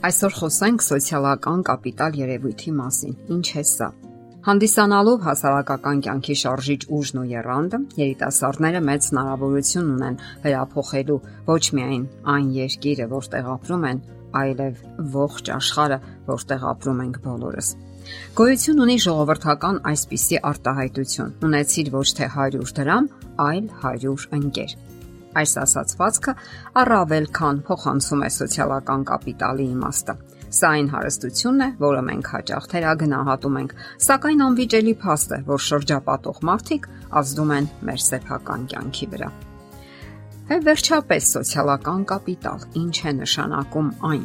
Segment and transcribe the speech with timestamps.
[0.00, 3.88] Այսօր խոսենք սոցիալական կապիտալ երևույթի մասին։ Ինչ է սա։
[4.46, 10.16] Հանդիսանալով հասարակական կյանքի շարժիչ ուժն ու երանդը, երիտասարդները մեծ հնարավորություն ունեն
[10.46, 11.18] վերափոխելու
[11.50, 14.00] ոչ միայն այն երկիրը, որտեղ ապրում են,
[14.40, 14.80] այլև
[15.20, 15.98] ողջ աշխարհը,
[16.32, 17.68] որտեղ ապրում ենք բոլորս։
[18.40, 21.34] Գոյություն ունի ժողովրդական այսպիսի արտահայտություն.
[21.44, 23.10] ունեցիր ոչ թե 100 դրամ,
[23.50, 24.72] այլ 100 ընկեր։
[25.38, 26.32] Այս ասացվածքը
[26.80, 30.14] առավել քան փոխանցում է սոցիալական կապիտալի իմաստը։
[30.50, 33.74] Սա այն հարստությունն է, որը մենք հաճախ թերագնահատում ենք,
[34.06, 36.88] սակայն անվիճելի փաստ է, որ շրջապատող մարդիկ
[37.20, 39.30] ազդում են մեր սեփական կյանքի վրա։
[40.50, 44.24] Հե վերջապես սոցիալական կապիտալ ինչ է նշանակում այն։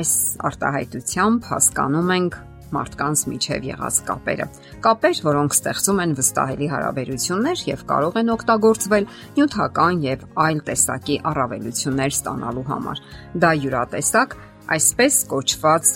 [0.00, 0.12] Այս
[0.48, 2.38] արտահայտությամբ հասկանում ենք
[2.74, 4.46] մարդկանց միջև եղած կապերը։
[4.86, 9.08] Կապեր, որոնք ստեղծում են վստահելի հարաբերություններ եւ կարող են օգտագործվել
[9.38, 13.02] նյութական եւ այլ տեսակի առավելություններ ստանալու համար։
[13.44, 14.38] Դա յուրատեսակ
[14.76, 15.92] այսպես կոչված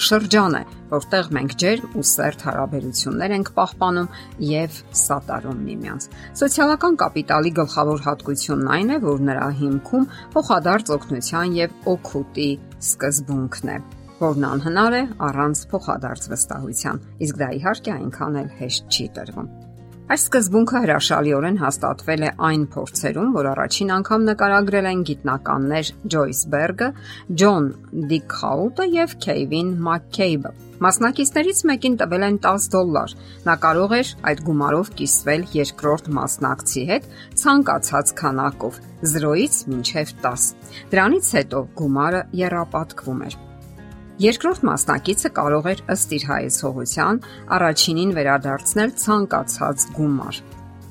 [0.00, 4.08] շրջան է, որտեղ մենք ջերմ ու սերտ հարաբերություններ ենք պահպանում
[4.48, 6.08] եւ սատարում միմյանց։
[6.40, 12.50] Սոցիալական կապիտալի գլխավոր հատկությունն այն է, որ նրա հիմքում փոխադարձ օգնության եւ օգուտի
[12.90, 13.80] սկզբունքն է
[14.20, 19.50] որն անհնար է առանց փոխադարձ վստահության, իսկ դա իհարկե այնքան էլ հեշտ չի տրվում։
[20.10, 26.88] Այս սկզբունքը հրաշալիորեն հաստատվել է այն փորձերում, որ առաջին անգամ նկարագրել են գիտնականներ Ջոյս Բերգը,
[27.42, 27.68] Ջոն
[28.10, 33.14] Դիկխաուտը եւ Քեյվին Մակքեյբը։ Մասնակիցներից մեկին տվել են 10 դոլար։
[33.46, 37.06] Նա կարող էր այդ գումարով կիսվել երկրորդ մասնակցի հետ
[37.44, 38.80] ցանկացած քանակով
[39.14, 40.48] 0-ից մինչև 10։
[40.96, 43.38] Դրանից հետո գումարը երապատկվում էր։
[44.20, 47.20] Երկրորդ մասնակիցը կարող էր ըստ իր հայեցողության
[47.56, 50.40] առաջինին վերադարձնել ցանկացած գումար։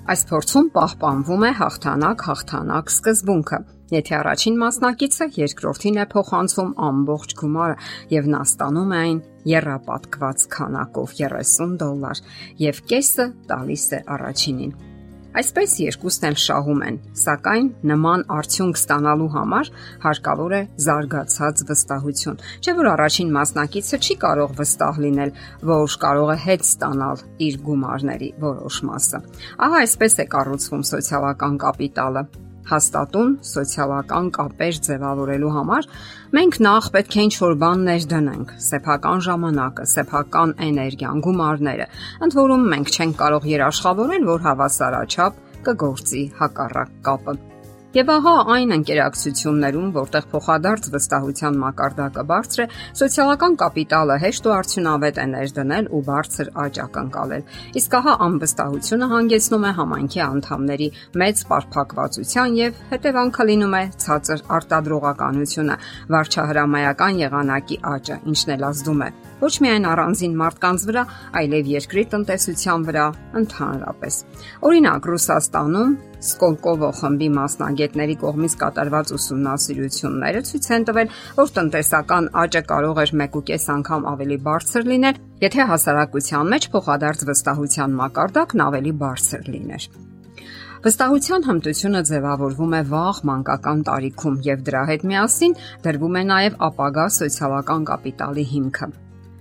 [0.10, 3.62] Այս փորձում պահպանվում է հաղթանակ-հաղթանակ սկզբունքը։
[3.94, 7.80] Եթե առաջին մասնակիցը երկրորդին է փոխանցում ամբողջ գումարը
[8.18, 9.24] եւ նա ստանում է այն
[9.54, 12.28] երապատկված քանակով 30 դոլար
[12.66, 14.89] եւ կեսը տալիս է առաջինին։
[15.38, 19.70] Այսպես երկուսն էլ շահում են, սակայն նման արդյունք ստանալու համար
[20.06, 25.34] հարկավոր է զարգացած վստահություն։ Չէ՞ որ առաջին մասնակիցը չի կարող վստահ լինել,
[25.70, 29.24] որ կարող է հետ ստանալ իր գումարների որոշ մասը։
[29.70, 32.26] Ահա այսպես է կառուցվում սոցիալական կապիտալը
[32.70, 35.88] հաստատուն սոցիալական կապեր ձևավորելու համար
[36.38, 41.88] մենք նախ պետք է ինչ-որ բան ներդնենք՝ սեփական ժամանակը, սեփական էներգիան, գումարները։
[42.28, 47.40] Ընդ որում մենք չենք կարող երաշխավորել, որ հավասարաչափ կգործի հակառակ կապը։
[47.90, 52.66] Եվ ահա այն ընկերակցություններում, որտեղ փոխադարձ վստահության մակարդակը բարձր է,
[53.00, 57.48] սոցիալական կապիտալը հեշտ ու արդյունավետ է ներդնել ու բարձր աճ ակնկալել։
[57.82, 60.90] Իսկ ահա անվստահությունը հանգեցնում է համայնքի անդամների
[61.24, 65.80] մեծ բարփակվածության եւ հետևանքը լինում է ցածր արտադրողականությունը,
[66.14, 71.04] վարչահրամայական եղանակի աճը, ինչն էլ ազդում է ոչ միայն առանձին մարդկանց վրա,
[71.40, 73.06] այլև երկրի տնտեսության վրա
[73.40, 74.18] ընդհանրապես։
[74.68, 83.00] Օրինակ Ռուսաստանում Սկոլկովո խմբի մասնագետների կողմից կատարված ուսումնասիրությունները ցույց են տվել, որ տնտեսական աճը կարող
[83.06, 89.90] էր 1.5 անգամ ավելի բարձր լինել, եթե հասարակության մեջ փոխադարձ վստահության մակարդակն ավելի բարձր լիներ։
[90.84, 97.12] Վստահության հմտությունը ձևավորվում է վաղ մանկական տարիքում եւ դրա հետ միասին դրվում է նաեւ ապագա
[97.20, 98.92] սոցիալական կապիտալի հիմքը։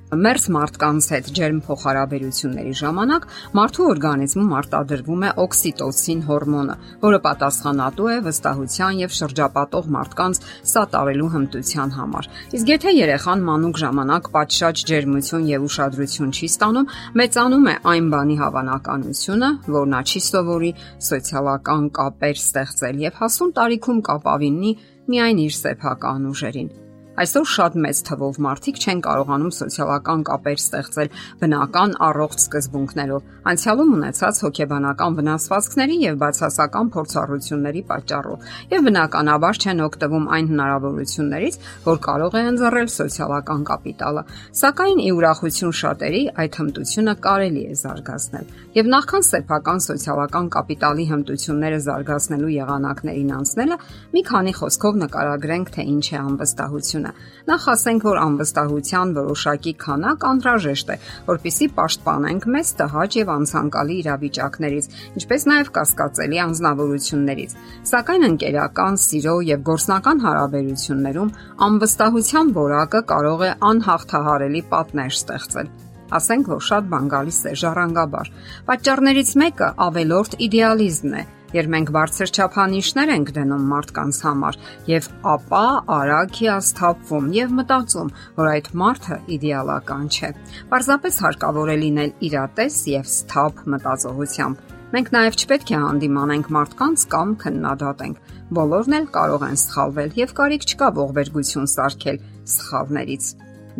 [0.09, 3.25] Մերձ մարդկանց հետ ջերմ փոխհարաբերությունների ժամանակ
[3.59, 10.41] մարդու օրգանիզմում արտադրվում է օքսիտոցին հորմոնը, որը պատասխանատու է վստահության եւ շրջապատող մարդկանց
[10.73, 16.91] սատարելու հմտության համար։ Իսկ եթե երեխան մանուկ ժամանակ պատշաճ ջերմություն եւ ուշադրություն չի ստանում,
[17.21, 20.75] մեծանում է այն բանի հավանականությունը, որ նա չի սովորի
[21.13, 24.77] սոցիալական կապեր ստեղծել եւ հասուն տարիքում կապավինի
[25.13, 26.88] միայն իր սեփական ուժերին։
[27.19, 31.09] Այսօր շատ մեծ թվով մարդիկ չեն կարողանում սոցիալական կապեր ստեղծել
[31.41, 40.29] բնական առողջ սկզբունքներով, անցյալում ունեցած հոգեբանական վնասվածքների եւ բացասական փորձառությունների պատճառով, եւ բնականաբար չեն օգտվում
[40.39, 44.23] այն հնարավորություններից, որ կարող է ընձեռել սոցիալական կապիտալը։
[44.63, 48.47] Սակայն ի ուրախություն շատերի այդ հմտությունը կարելի է զարգացնել։
[48.79, 53.79] Եվ նախքան սեփական սոցիալական կապիտալի հմտությունները զարգացնելու եղանակներին անցնելը,
[54.15, 60.25] մի քանի խոսքով նկարագրենք, թե ինչ է անվստահությունը կողմը։ Նախ ասենք, որ անվստահության որոշակի քանակ
[60.29, 60.97] անհրաժեշտ է,
[61.29, 64.89] որpիսի պաշտպանենք մեզ տհաճ եւ անցանկալի իրավիճակներից,
[65.19, 67.57] ինչպես նաեւ կասկածելի անznավորություններից։
[67.89, 71.33] Սակայն ընկերական, սիրո եւ գործնական հարաբերություններում
[71.69, 75.77] անվստահության որակը կարող է անհաղթահարելի պատնեշ ստեղծել
[76.09, 78.29] ասենք որ շատ բան գալիս է ժառանգաբար։
[78.69, 81.25] Պատճառներից մեկը ավելորտ իդեալիզմն է,
[81.57, 84.59] երբ մենք բարձր չափանիշներ ենք դնում մարդկանց համար
[84.93, 85.65] եւ ապա
[85.99, 90.33] արագ հիասթափվում եւ մտածում, որ այդ մարդը իդեալական չէ։
[90.73, 97.33] Պարզապես հարկավոր է լինել իրատես եւ սթափ մտածողությամբ Մենք նաև չպետք է հանդիմանենք մարդկանց կամ
[97.43, 102.21] քննադատենք։ Բոլորն էլ կարող են սխալվել եւ կարիք չկա ողբերգություն սարքել
[102.55, 103.29] սխալներից։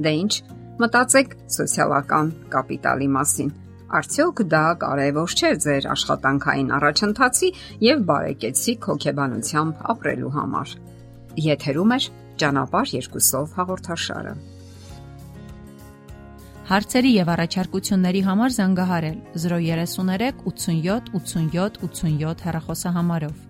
[0.05, 0.35] Դե ի՞նչ,
[0.85, 3.55] մտածեք սոցիալական կապիտալի մասին։
[3.89, 7.49] Արդյոք դա կարևոր չէ ձեր աշխատանքային առաջընթացի
[7.87, 10.75] եւ բարեկեցիկ հոգեբանությամբ ապրելու համար։
[11.47, 11.99] Եթերում է
[12.43, 14.37] ճանապարհ երկուսով հաղորդաշարը։
[16.69, 19.19] Հարցերի եւ առաջարկությունների համար զանգահարել
[19.49, 23.48] 033 87 87 87 հեռախոսահամարով։